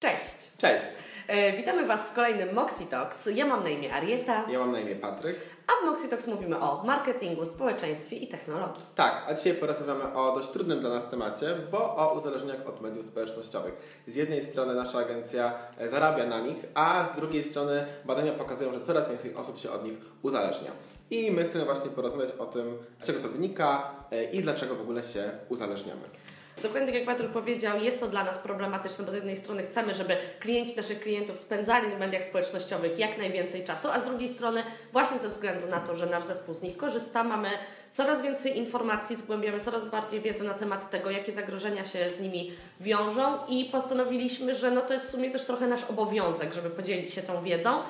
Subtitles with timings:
[0.00, 0.50] Cześć!
[0.58, 0.84] Cześć!
[1.28, 3.28] E, witamy Was w kolejnym Moxitox.
[3.34, 5.36] Ja mam na imię Arieta, Ja mam na imię Patryk.
[5.66, 8.82] a w Moxitox mówimy o marketingu, społeczeństwie i technologii.
[8.94, 13.06] Tak, a dzisiaj porozmawiamy o dość trudnym dla nas temacie, bo o uzależnieniach od mediów
[13.06, 14.02] społecznościowych.
[14.06, 15.52] Z jednej strony nasza agencja
[15.86, 19.84] zarabia na nich, a z drugiej strony badania pokazują, że coraz więcej osób się od
[19.84, 20.70] nich uzależnia.
[21.10, 24.80] I my chcemy właśnie porozmawiać o tym, z czego to wynika e, i dlaczego w
[24.80, 26.02] ogóle się uzależniamy.
[26.62, 29.94] Dokładnie tak jak Patryk powiedział, jest to dla nas problematyczne, bo z jednej strony chcemy,
[29.94, 34.62] żeby klienci naszych klientów spędzali w mediach społecznościowych jak najwięcej czasu, a z drugiej strony
[34.92, 37.48] właśnie ze względu na to, że nasz zespół z nich korzysta, mamy
[37.92, 42.52] coraz więcej informacji, zgłębiamy coraz bardziej wiedzę na temat tego, jakie zagrożenia się z nimi
[42.80, 47.14] wiążą i postanowiliśmy, że no to jest w sumie też trochę nasz obowiązek, żeby podzielić
[47.14, 47.82] się tą wiedzą.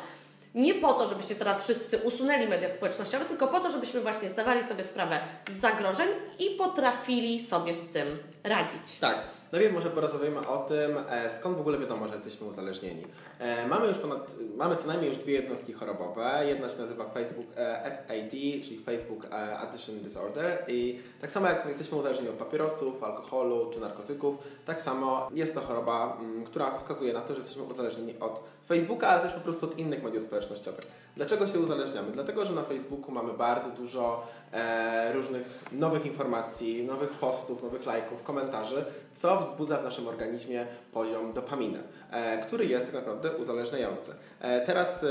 [0.54, 4.64] Nie po to, żebyście teraz wszyscy usunęli media społecznościowe, tylko po to, żebyśmy właśnie zdawali
[4.64, 8.98] sobie sprawę z zagrożeń i potrafili sobie z tym radzić.
[9.00, 9.18] Tak,
[9.52, 13.04] najpierw może porozmawiamy o tym, e, skąd w ogóle wiadomo, że jesteśmy uzależnieni.
[13.38, 16.42] E, Mamy już ponad, mamy co najmniej już dwie jednostki chorobowe.
[16.46, 18.30] Jedna się nazywa Facebook e, FAD,
[18.64, 19.26] czyli Facebook
[19.58, 25.28] Addiction Disorder i tak samo jak jesteśmy uzależnieni od papierosów, alkoholu czy narkotyków, tak samo
[25.34, 28.40] jest to choroba, która wskazuje na to, że jesteśmy uzależnieni od
[28.70, 30.84] Facebooka, ale też po prostu od innych mediów społecznościowych.
[31.20, 32.12] Dlaczego się uzależniamy?
[32.12, 38.22] Dlatego, że na Facebooku mamy bardzo dużo e, różnych nowych informacji, nowych postów, nowych lajków,
[38.22, 38.84] komentarzy,
[39.16, 41.78] co wzbudza w naszym organizmie poziom dopaminy,
[42.10, 44.12] e, który jest tak naprawdę uzależniający.
[44.40, 45.04] E, teraz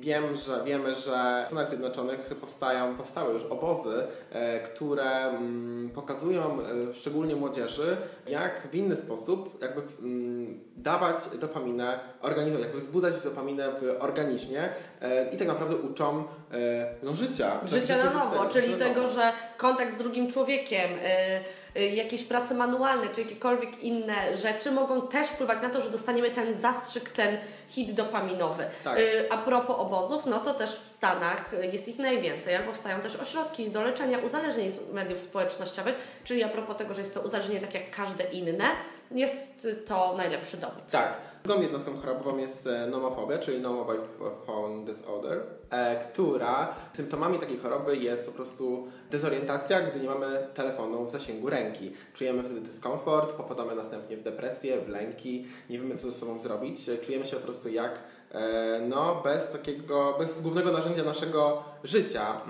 [0.00, 5.32] wiem, że wiemy, że w Stanach Zjednoczonych powstają, powstały już obozy, e, które
[5.94, 9.82] pokazują e, szczególnie młodzieży, jak w inny sposób jakby
[10.76, 14.68] dawać dopaminę organizmowi, jakby wzbudzać dopaminę w organizmie
[15.32, 17.50] i tak naprawdę uczą e, no, życia.
[17.50, 19.14] Tak, Życia na nowo, czyli tego, nowo.
[19.14, 20.90] że kontakt z drugim człowiekiem,
[21.76, 26.30] y, jakieś prace manualne, czy jakiekolwiek inne rzeczy mogą też wpływać na to, że dostaniemy
[26.30, 27.38] ten zastrzyk, ten
[27.68, 28.64] hit dopaminowy.
[28.84, 28.98] Tak.
[29.30, 33.70] A propos obozów, no to też w Stanach jest ich najwięcej, albo powstają też ośrodki
[33.70, 35.94] do leczenia uzależnień z mediów społecznościowych,
[36.24, 38.68] czyli a propos tego, że jest to uzależnienie tak jak każde inne,
[39.10, 40.90] jest to najlepszy dowód.
[40.90, 41.12] Tak.
[41.48, 44.02] Drugą jednostką chorobową jest e, nomofobia, czyli no mobile
[44.46, 51.04] phone disorder, e, która symptomami takiej choroby jest po prostu dezorientacja, gdy nie mamy telefonu
[51.04, 51.92] w zasięgu ręki.
[52.14, 56.90] Czujemy wtedy dyskomfort, popadamy następnie w depresję, w lęki, nie wiemy co ze sobą zrobić,
[57.06, 57.98] czujemy się po prostu jak
[58.32, 62.40] e, no, bez takiego, bez głównego narzędzia naszego życia.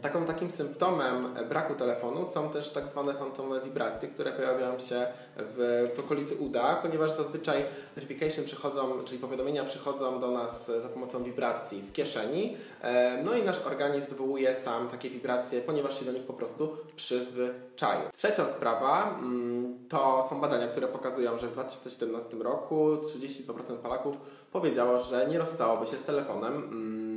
[0.00, 5.06] Mm, Taką, takim symptomem braku telefonu są też tak zwane fantomowe wibracje, które pojawiają się
[5.36, 7.64] w, w okolicy uda, ponieważ zazwyczaj
[7.96, 13.42] notification przychodzą, czyli powiadomienia przychodzą do nas za pomocą wibracji w kieszeni, e, no i
[13.42, 18.00] nasz organizm wywołuje sam takie wibracje, ponieważ się do nich po prostu przyzwyczaił.
[18.12, 24.16] Trzecia sprawa mm, to są badania, które pokazują, że w 2017 roku 32% Polaków
[24.52, 27.09] powiedziało, że nie rozstałoby się z telefonem.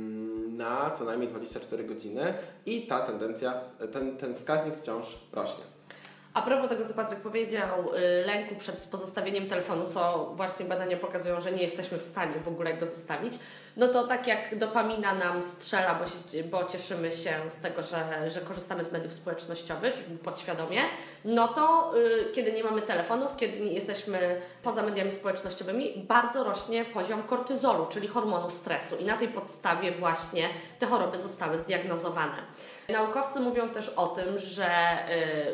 [0.56, 2.34] Na co najmniej 24 godziny
[2.66, 3.60] i ta tendencja,
[3.92, 5.64] ten, ten wskaźnik wciąż rośnie.
[6.34, 11.40] A propos tego, co Patryk powiedział, y, lęku przed pozostawieniem telefonu, co właśnie badania pokazują,
[11.40, 13.32] że nie jesteśmy w stanie w ogóle go zostawić,
[13.76, 18.30] no to tak jak dopamina nam strzela, bo, się, bo cieszymy się z tego, że,
[18.30, 19.94] że korzystamy z mediów społecznościowych
[20.24, 20.80] podświadomie,
[21.24, 26.84] no to y, kiedy nie mamy telefonów, kiedy nie jesteśmy poza mediami społecznościowymi, bardzo rośnie
[26.84, 30.48] poziom kortyzolu, czyli hormonu stresu i na tej podstawie właśnie
[30.78, 32.36] te choroby zostały zdiagnozowane.
[32.88, 34.66] Naukowcy mówią też o tym, że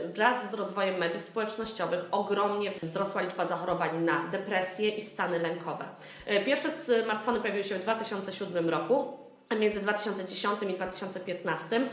[0.04, 5.84] y, wraz z rozwojem mediów społecznościowych ogromnie wzrosła liczba zachorowań na depresję i stany lękowe.
[6.30, 9.29] Y, Pierwsze smartfony pojawiły się w 2007 roku.
[9.58, 11.88] Między 2010 i 2015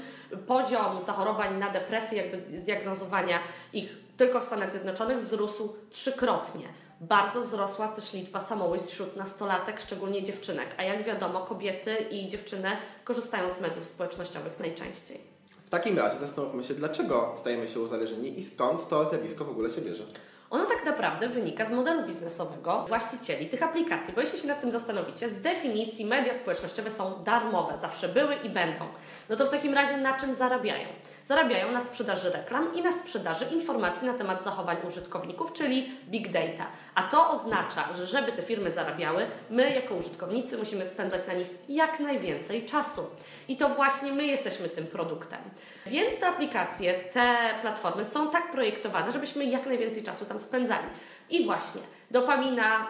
[0.48, 3.40] poziom zachorowań na depresję, jakby zdiagnozowania
[3.74, 6.68] ich tylko w Stanach Zjednoczonych wzrósł trzykrotnie.
[7.02, 10.68] Bardzo wzrosła też liczba samobójstw wśród nastolatek, szczególnie dziewczynek.
[10.78, 12.72] A jak wiadomo, kobiety i dziewczyny
[13.04, 15.22] korzystają z mediów społecznościowych najczęściej.
[15.66, 19.70] W takim razie zastanówmy się, dlaczego stajemy się uzależnieni i skąd to zjawisko w ogóle
[19.70, 20.04] się bierze.
[20.50, 24.72] Ono tak naprawdę wynika z modelu biznesowego właścicieli tych aplikacji, bo jeśli się nad tym
[24.72, 28.86] zastanowicie, z definicji media społecznościowe są darmowe, zawsze były i będą.
[29.30, 30.88] No to w takim razie na czym zarabiają?
[31.28, 36.66] Zarabiają na sprzedaży reklam i na sprzedaży informacji na temat zachowań użytkowników, czyli big data.
[36.96, 41.48] A to oznacza, że żeby te firmy zarabiały, my jako użytkownicy musimy spędzać na nich
[41.70, 43.10] jak najwięcej czasu.
[43.48, 45.40] I to właśnie my jesteśmy tym produktem.
[45.86, 50.88] Więc te aplikacje, te platformy są tak projektowane, żebyśmy jak najwięcej czasu tam spędzali.
[51.30, 51.82] I właśnie
[52.12, 52.88] dopamina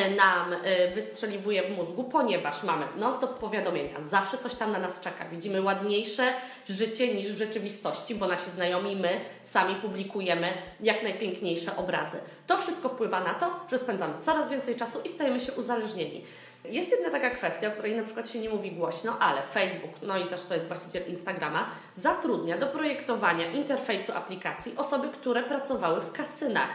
[0.00, 5.24] nam e, wystrzeliwuje w mózgu, ponieważ mamy non-stop powiadomienia, zawsze coś tam na nas czeka.
[5.28, 6.32] Widzimy ładniejsze
[6.68, 12.18] życie niż w rzeczywistości, bo nasi znajomi, my sami publikujemy jak najpiękniejsze obrazy.
[12.46, 16.24] To wszystko wpływa na to, że spędzamy coraz więcej czasu i stajemy się uzależnieni.
[16.64, 20.18] Jest jedna taka kwestia, o której na przykład się nie mówi głośno, ale Facebook, no
[20.18, 26.12] i też to jest właściciel Instagrama, zatrudnia do projektowania interfejsu aplikacji osoby, które pracowały w
[26.12, 26.70] kasynach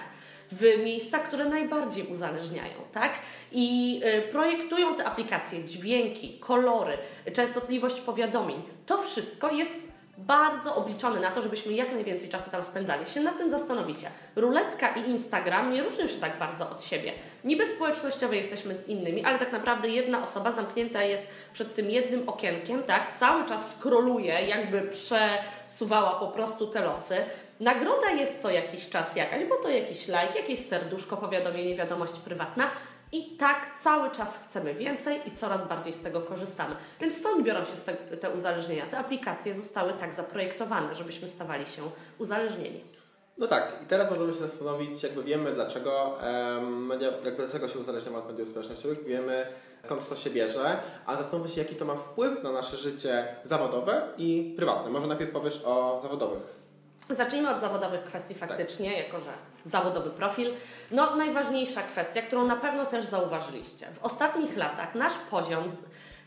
[0.51, 3.11] w miejscach, które najbardziej uzależniają, tak?
[3.51, 6.97] I y, projektują te aplikacje, dźwięki, kolory,
[7.33, 8.61] częstotliwość powiadomień.
[8.85, 13.07] To wszystko jest bardzo obliczony na to, żebyśmy jak najwięcej czasu tam spędzali.
[13.07, 14.09] Się nad tym zastanowicie.
[14.35, 17.13] Ruletka i Instagram nie różnią się tak bardzo od siebie.
[17.44, 22.29] Niby społecznościowe jesteśmy z innymi, ale tak naprawdę jedna osoba zamknięta jest przed tym jednym
[22.29, 23.17] okienkiem, tak?
[23.17, 27.15] Cały czas skroluje, jakby przesuwała po prostu te losy.
[27.59, 32.69] Nagroda jest co jakiś czas jakaś, bo to jakiś like, jakieś serduszko, powiadomienie, wiadomość prywatna.
[33.12, 36.75] I tak cały czas chcemy więcej i coraz bardziej z tego korzystamy.
[37.01, 38.86] Więc stąd biorą się te, te uzależnienia.
[38.86, 41.81] Te aplikacje zostały tak zaprojektowane, żebyśmy stawali się
[42.18, 42.83] uzależnieni.
[43.38, 46.18] No tak, i teraz możemy się zastanowić, jakby wiemy dlaczego,
[46.69, 49.48] media, jakby dlaczego się uzależniamy od mediów społecznościowych, wiemy
[49.86, 54.07] skąd to się bierze, a zastanówmy się, jaki to ma wpływ na nasze życie zawodowe
[54.18, 54.92] i prywatne.
[54.92, 56.56] Może najpierw powiesz o zawodowych.
[57.09, 58.98] Zacznijmy od zawodowych kwestii faktycznie, tak.
[58.98, 59.31] jako że
[59.65, 60.54] zawodowy profil.
[60.92, 63.88] No, najważniejsza kwestia, którą na pewno też zauważyliście.
[64.01, 65.63] W ostatnich latach nasz poziom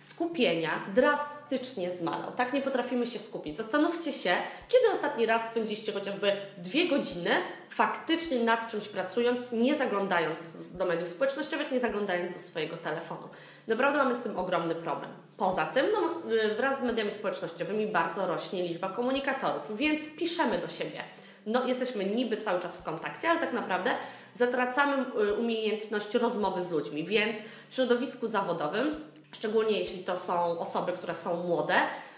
[0.00, 2.32] skupienia drastycznie zmalał.
[2.32, 3.56] Tak nie potrafimy się skupić.
[3.56, 4.36] Zastanówcie się,
[4.68, 7.30] kiedy ostatni raz spędziliście chociażby dwie godziny
[7.70, 13.28] faktycznie nad czymś pracując, nie zaglądając do mediów społecznościowych, nie zaglądając do swojego telefonu.
[13.68, 15.10] Naprawdę mamy z tym ogromny problem.
[15.36, 20.68] Poza tym, no, y, wraz z mediami społecznościowymi bardzo rośnie liczba komunikatorów, więc piszemy do
[20.68, 21.04] siebie.
[21.46, 23.90] No, jesteśmy niby cały czas w kontakcie, ale tak naprawdę
[24.34, 27.36] zatracamy y, umiejętność rozmowy z ludźmi, więc
[27.68, 31.74] w środowisku zawodowym, szczególnie jeśli to są osoby, które są młode,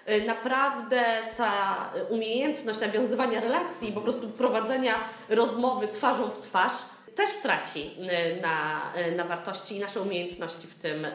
[0.08, 1.04] y, naprawdę
[1.36, 1.76] ta
[2.10, 4.94] umiejętność nawiązywania relacji, po prostu prowadzenia
[5.28, 6.72] rozmowy twarzą w twarz,
[7.14, 7.96] też traci
[8.42, 8.80] na,
[9.16, 11.06] na wartości i nasze umiejętności w tym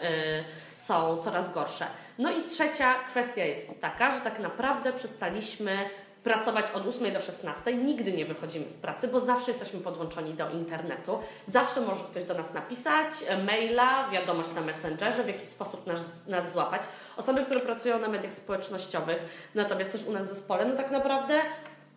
[0.75, 1.85] są coraz gorsze.
[2.17, 5.77] No i trzecia kwestia jest taka, że tak naprawdę przestaliśmy
[6.27, 10.49] pracować od 8 do 16, nigdy nie wychodzimy z pracy, bo zawsze jesteśmy podłączoni do
[10.49, 11.19] internetu.
[11.45, 16.27] Zawsze może ktoś do nas napisać, e, maila, wiadomość na Messengerze, w jakiś sposób nas,
[16.27, 16.81] nas złapać.
[17.17, 19.17] Osoby, które pracują na mediach społecznościowych,
[19.55, 21.41] natomiast też u nas w zespole, no tak naprawdę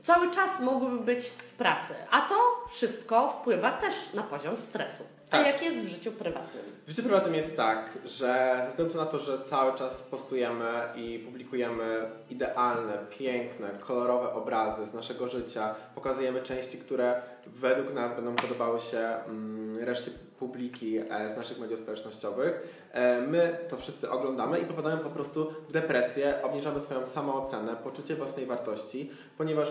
[0.00, 1.94] cały czas mogłyby być w pracy.
[2.10, 2.34] A to
[2.68, 5.04] wszystko wpływa też na poziom stresu.
[5.30, 5.46] Tak.
[5.46, 6.62] A jak jest w życiu prywatnym?
[6.86, 10.64] W życiu prywatnym jest tak, że ze względu na to, że cały czas postujemy
[10.96, 18.36] i publikujemy idealne, piękne, kolorowe obrazy z naszego życia, pokazujemy części, które według nas będą
[18.36, 22.84] podobały się mm, reszcie publiki e, z naszych mediów społecznościowych.
[22.92, 28.16] E, my to wszyscy oglądamy i popadamy po prostu w depresję, obniżamy swoją samoocenę, poczucie
[28.16, 29.68] własnej wartości, ponieważ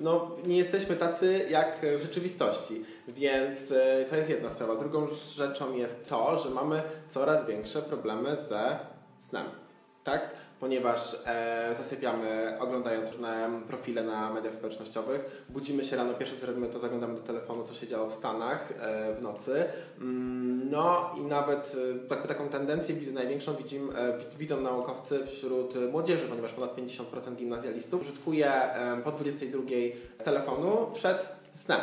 [0.00, 2.84] no, nie jesteśmy tacy jak w rzeczywistości.
[3.08, 4.76] Więc e, to jest jedna sprawa.
[4.76, 8.78] Drugą rzeczą jest to, że mamy coraz większe problemy ze
[9.20, 9.46] snem.
[10.04, 10.30] Tak?
[10.60, 16.68] Ponieważ e, zasypiamy oglądając różne profile na mediach społecznościowych, budzimy się rano, pierwsze co robimy
[16.68, 19.64] to zaglądamy do telefonu, co się działo w Stanach e, w nocy.
[20.00, 26.26] Mm, no i nawet e, tak, taką tendencję największą widzim, e, widzą naukowcy wśród młodzieży,
[26.28, 29.62] ponieważ ponad 50% gimnazjalistów użytkuje e, po 22
[30.24, 31.80] telefonu przed snem.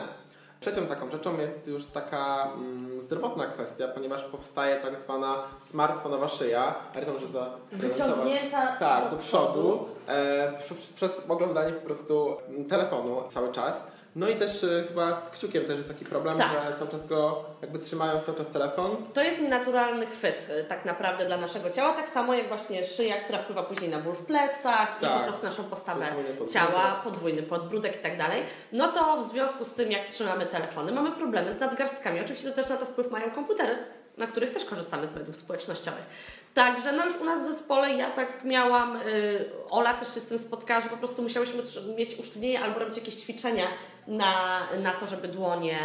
[0.65, 6.75] Trzecią taką rzeczą jest już taka mm, zdrowotna kwestia, ponieważ powstaje tak zwana smartfonowa szyja.
[6.95, 10.53] Ja że za Wyciągnięta tak, do przodu, e,
[10.95, 12.37] przez oglądanie po prostu
[12.69, 13.87] telefonu cały czas.
[14.15, 16.51] No i też y, chyba z kciukiem też jest taki problem, tak.
[16.51, 18.97] że cały czas go jakby trzymają cały czas telefon.
[19.13, 23.15] To jest nienaturalny chwyt y, tak naprawdę dla naszego ciała, tak samo jak właśnie szyja,
[23.15, 24.97] która wpływa później na ból w plecach tak.
[24.97, 25.23] i po tak.
[25.23, 28.43] prostu naszą postawę podwójny ciała, podwójny podbródek i tak dalej.
[28.71, 32.19] No to w związku z tym, jak trzymamy telefony, mamy problemy z nadgarstkami.
[32.19, 33.75] Oczywiście to też na to wpływ mają komputery,
[34.17, 36.05] na których też korzystamy z mediów społecznościowych.
[36.53, 40.25] Także no już u nas w zespole ja tak miałam, yy, Ola też się z
[40.25, 41.63] tym spotkała, że po prostu musiałyśmy
[41.97, 43.67] mieć usztywnienie albo robić jakieś ćwiczenia
[44.07, 45.77] na, na to, żeby dłonie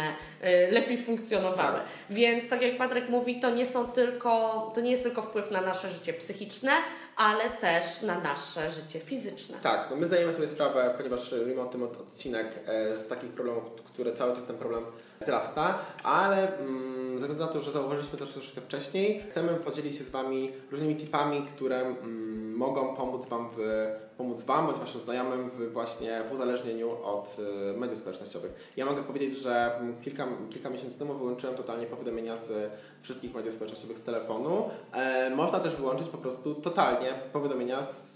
[0.43, 1.79] y, lepiej funkcjonowały.
[2.09, 5.61] Więc tak jak Patryk mówi, to nie są tylko, to nie jest tylko wpływ na
[5.61, 6.71] nasze życie psychiczne,
[7.15, 9.57] ale też na nasze życie fizyczne.
[9.63, 13.63] Tak, no my zdajemy sobie sprawę, ponieważ robimy o tym odcinek e, z takich problemów,
[13.85, 14.85] które cały czas ten problem
[15.21, 20.03] wzrasta, ale mm, ze względu na to, że zauważyliśmy to troszeczkę wcześniej, chcemy podzielić się
[20.03, 23.87] z Wami różnymi tipami, które mm, mogą pomóc Wam, w,
[24.17, 27.37] pomóc wam bądź Waszym znajomym w właśnie w uzależnieniu od
[27.73, 28.73] y, mediów społecznościowych.
[28.77, 33.97] Ja mogę powiedzieć, że kilka, kilka miesięcy temu wyłączyłem totalnie powiadomienia z wszystkich mediów społecznościowych
[33.97, 34.69] z telefonu.
[34.93, 38.10] E, można też wyłączyć po prostu totalnie powiadomienia z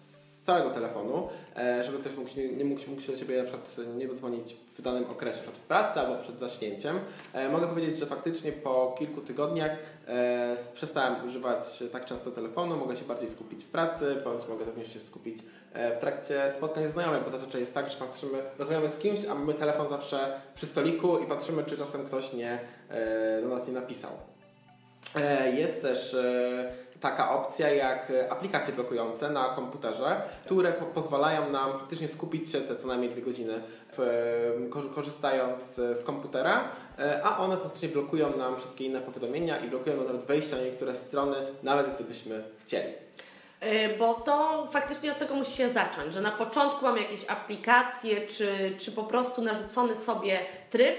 [0.45, 3.75] całego telefonu, e, żeby ktoś mógł się, nie mógł, mógł się do Ciebie na przykład
[3.97, 6.99] nie dodzwonić w danym okresie, w pracy albo przed zaśnięciem.
[7.33, 9.71] E, mogę powiedzieć, że faktycznie po kilku tygodniach
[10.07, 14.93] e, przestałem używać tak często telefonu, mogę się bardziej skupić w pracy, bądź mogę również
[14.93, 15.37] się skupić
[15.97, 19.35] w trakcie spotkań z znajomych, bo zazwyczaj jest tak, że patrzymy, rozmawiamy z kimś, a
[19.35, 22.59] mamy telefon zawsze przy stoliku i patrzymy, czy czasem ktoś nie,
[23.41, 24.11] do nas nie napisał.
[25.55, 26.15] Jest też
[27.01, 32.61] taka opcja jak e, aplikacje blokujące na komputerze, które po pozwalają nam faktycznie skupić się
[32.61, 33.61] te co najmniej dwie godziny
[33.91, 39.69] w, e, korzystając z komputera, e, a one faktycznie blokują nam wszystkie inne powiadomienia i
[39.69, 42.93] blokują nawet wejście na niektóre strony, nawet gdybyśmy chcieli.
[43.99, 48.75] Bo to faktycznie od tego musi się zacząć, że na początku mamy jakieś aplikacje, czy,
[48.77, 50.95] czy po prostu narzucony sobie tryb,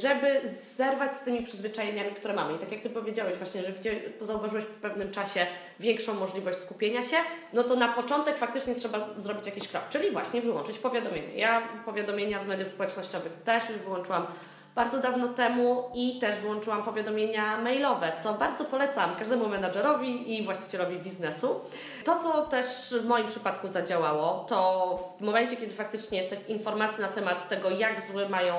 [0.00, 2.54] żeby zerwać z tymi przyzwyczajeniami, które mamy.
[2.54, 3.72] I tak jak Ty powiedziałeś właśnie, że
[4.20, 5.46] zauważyłeś po pewnym czasie
[5.80, 7.16] większą możliwość skupienia się,
[7.52, 11.34] no to na początek faktycznie trzeba zrobić jakiś krok, czyli właśnie wyłączyć powiadomienia.
[11.34, 14.26] Ja powiadomienia z mediów społecznościowych też już wyłączyłam
[14.74, 20.98] bardzo dawno temu i też wyłączyłam powiadomienia mailowe, co bardzo polecam każdemu menadżerowi i właścicielowi
[20.98, 21.60] biznesu.
[22.04, 22.66] To, co też
[23.02, 28.00] w moim przypadku zadziałało, to w momencie, kiedy faktycznie tych informacji na temat tego, jak
[28.00, 28.54] zły mają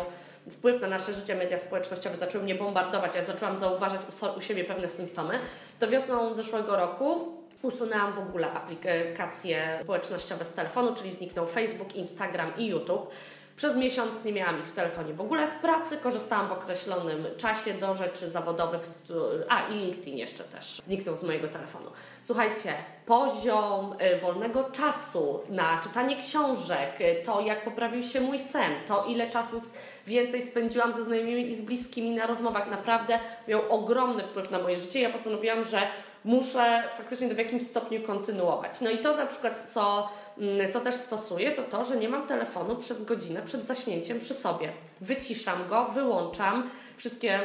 [0.52, 4.64] wpływ na nasze życie media społecznościowe zaczęły mnie bombardować, ja zaczęłam zauważać u, u siebie
[4.64, 5.40] pewne symptomy,
[5.80, 12.52] to wiosną zeszłego roku usunęłam w ogóle aplikacje społecznościowe z telefonu, czyli zniknął Facebook, Instagram
[12.58, 13.12] i YouTube.
[13.58, 15.48] Przez miesiąc nie miałam ich w telefonie w ogóle.
[15.48, 18.82] W pracy korzystałam w określonym czasie do rzeczy zawodowych,
[19.50, 21.92] a i LinkedIn jeszcze też zniknął z mojego telefonu.
[22.24, 22.74] Słuchajcie,
[23.06, 29.06] poziom y, wolnego czasu na czytanie książek, y, to jak poprawił się mój sen, to
[29.06, 29.58] ile czasu
[30.08, 32.72] więcej spędziłam ze znajomymi i z bliskimi na rozmowach.
[32.72, 35.02] Naprawdę miał ogromny wpływ na moje życie.
[35.02, 35.82] Ja postanowiłam, że
[36.28, 38.82] muszę faktycznie to w jakimś stopniu kontynuować.
[38.82, 42.28] No i to na przykład, co, mm, co też stosuję, to to, że nie mam
[42.28, 44.72] telefonu przez godzinę przed zaśnięciem przy sobie.
[45.02, 47.40] Wyciszam go, wyłączam wszystkie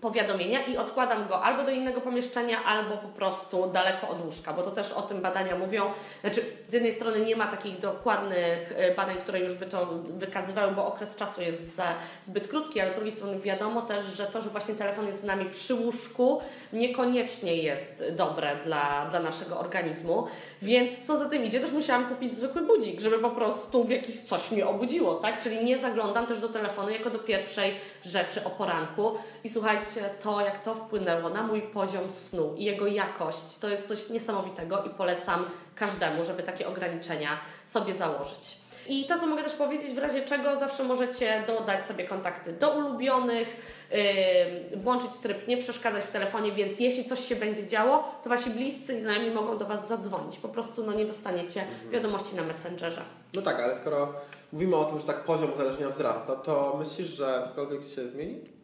[0.00, 4.62] powiadomienia i odkładam go albo do innego pomieszczenia, albo po prostu daleko od łóżka, bo
[4.62, 5.82] to też o tym badania mówią.
[6.20, 10.72] Znaczy, z jednej strony nie ma takich dokładnych e, badań, które już by to wykazywały,
[10.72, 11.82] bo okres czasu jest
[12.22, 15.24] zbyt krótki, ale z drugiej strony wiadomo też, że to, że właśnie telefon jest z
[15.24, 16.40] nami przy łóżku,
[16.72, 20.26] niekoniecznie jest dobre dla, dla naszego organizmu.
[20.62, 24.20] Więc co za tym idzie, też musiałam kupić zwykły budzik, żeby po prostu w jakiś
[24.20, 25.40] coś mnie obudziło, tak?
[25.40, 27.74] Czyli nie zaglądam też do telefonu jako do pierwszej
[28.04, 29.14] rzeczy o poranku.
[29.44, 29.87] I słuchajcie,
[30.22, 34.84] to jak to wpłynęło na mój poziom snu i jego jakość, to jest coś niesamowitego
[34.84, 38.58] i polecam każdemu, żeby takie ograniczenia sobie założyć.
[38.88, 42.70] I to, co mogę też powiedzieć, w razie czego zawsze możecie dodać sobie kontakty do
[42.70, 43.48] ulubionych,
[43.90, 48.50] yy, włączyć tryb nie przeszkadzać w telefonie, więc jeśli coś się będzie działo, to wasi
[48.50, 50.38] bliscy i znajomi mogą do Was zadzwonić.
[50.38, 51.90] Po prostu no, nie dostaniecie mhm.
[51.90, 53.02] wiadomości na Messengerze.
[53.34, 54.12] No tak, ale skoro
[54.52, 58.57] mówimy o tym, że tak poziom uzależnienia wzrasta, to myślisz, że cokolwiek się zmieni?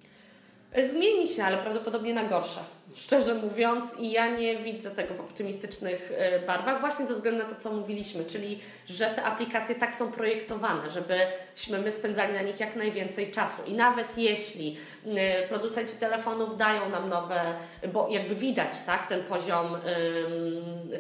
[0.83, 2.61] Zmieni się, ale prawdopodobnie na gorsze
[2.95, 7.49] szczerze mówiąc, i ja nie widzę tego w optymistycznych e, barwach, właśnie ze względu na
[7.49, 12.61] to, co mówiliśmy, czyli że te aplikacje tak są projektowane, żebyśmy my spędzali na nich
[12.61, 13.63] jak najwięcej czasu.
[13.67, 17.55] I nawet jeśli e, producenci telefonów dają nam nowe,
[17.93, 19.77] bo jakby widać tak, ten poziom,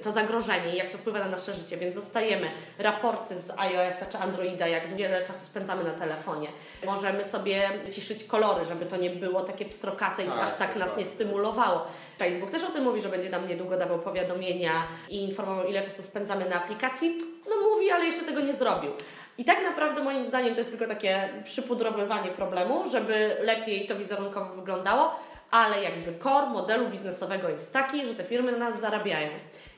[0.02, 4.66] to zagrożenie, jak to wpływa na nasze życie, więc dostajemy raporty z iOS-a czy Androida,
[4.66, 6.48] jak wiele czasu spędzamy na telefonie.
[6.86, 10.96] Możemy sobie ciszyć kolory, żeby to nie było takie pstrokate i tak, aż tak nas
[10.96, 11.86] nie stymulowało.
[12.18, 16.02] Facebook też o tym mówi, że będzie nam niedługo dawał powiadomienia i informował, ile czasu
[16.02, 17.18] spędzamy na aplikacji.
[17.48, 18.90] No mówi, ale jeszcze tego nie zrobił.
[19.38, 24.54] I tak naprawdę moim zdaniem to jest tylko takie przypudrowywanie problemu, żeby lepiej to wizerunkowo
[24.54, 25.16] wyglądało,
[25.50, 29.28] ale jakby core modelu biznesowego jest taki, że te firmy na nas zarabiają.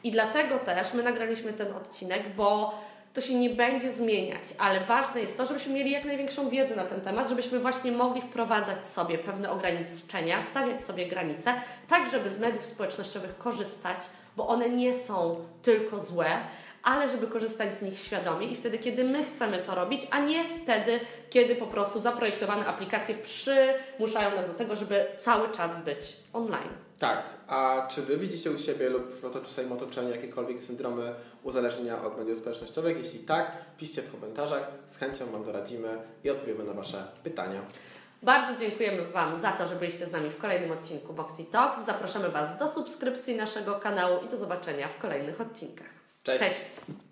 [0.05, 2.75] I dlatego też my nagraliśmy ten odcinek, bo
[3.15, 6.85] to się nie będzie zmieniać, ale ważne jest to, żebyśmy mieli jak największą wiedzę na
[6.85, 11.55] ten temat, żebyśmy właśnie mogli wprowadzać sobie pewne ograniczenia, stawiać sobie granice,
[11.89, 13.99] tak żeby z mediów społecznościowych korzystać,
[14.37, 16.39] bo one nie są tylko złe,
[16.87, 20.45] ale żeby korzystać z nich świadomie i wtedy, kiedy my chcemy to robić, a nie
[20.45, 21.01] wtedy,
[21.31, 26.71] kiedy po prostu zaprojektowane aplikacje przymuszają nas do tego, żeby cały czas być online.
[26.99, 29.03] Tak, a czy Wy widzicie u siebie lub
[29.45, 32.99] w swoim otoczeniu jakiekolwiek syndromy uzależnienia od mediów społecznościowych?
[32.99, 35.89] Jeśli tak, piszcie w komentarzach, z chęcią Wam doradzimy
[36.25, 37.61] i odpowiemy na Wasze pytania.
[38.23, 41.85] Bardzo dziękujemy Wam za to, że byliście z nami w kolejnym odcinku Boxy Talks.
[41.85, 45.97] Zapraszamy Was do subskrypcji naszego kanału i do zobaczenia w kolejnych odcinkach.
[46.27, 46.45] Cześć.
[46.45, 46.97] Cześć.